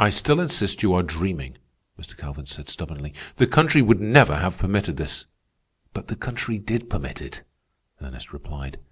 "I 0.00 0.10
still 0.10 0.40
insist 0.40 0.82
you 0.82 0.94
are 0.94 1.04
dreaming," 1.04 1.56
Mr. 1.96 2.16
Calvin 2.16 2.46
said 2.46 2.68
stubbornly. 2.68 3.14
"The 3.36 3.46
country 3.46 3.80
would 3.80 4.00
never 4.00 4.34
have 4.38 4.58
permitted 4.58 4.98
it." 4.98 5.26
"But 5.92 6.08
the 6.08 6.16
country 6.16 6.58
did 6.58 6.90
permit 6.90 7.20
it," 7.22 7.44
Ernest 8.00 8.32
replied. 8.32 8.78